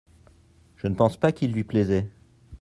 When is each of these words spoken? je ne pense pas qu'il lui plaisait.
je 0.77 0.87
ne 0.87 0.95
pense 0.95 1.15
pas 1.15 1.31
qu'il 1.31 1.53
lui 1.53 1.63
plaisait. 1.63 2.09